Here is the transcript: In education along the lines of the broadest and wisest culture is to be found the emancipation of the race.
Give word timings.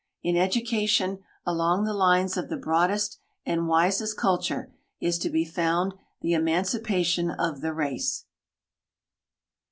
In 0.23 0.35
education 0.35 1.19
along 1.45 1.83
the 1.83 1.93
lines 1.93 2.35
of 2.35 2.49
the 2.49 2.57
broadest 2.57 3.19
and 3.45 3.67
wisest 3.67 4.17
culture 4.17 4.73
is 4.99 5.19
to 5.19 5.29
be 5.29 5.45
found 5.45 5.93
the 6.21 6.33
emancipation 6.33 7.29
of 7.29 7.61
the 7.61 7.71
race. 7.71 8.25